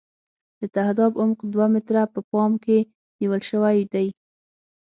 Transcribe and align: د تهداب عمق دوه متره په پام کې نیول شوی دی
د 0.59 0.61
تهداب 0.75 1.11
عمق 1.21 1.39
دوه 1.53 1.67
متره 1.73 2.03
په 2.13 2.19
پام 2.31 2.51
کې 2.63 2.77
نیول 3.19 3.41
شوی 3.49 3.77
دی 3.93 4.07